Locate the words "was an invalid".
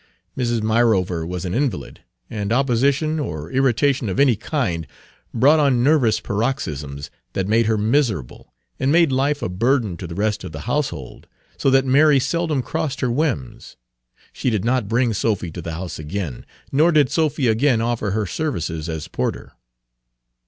1.27-1.99